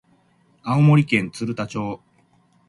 [0.63, 2.01] 青森県鶴田町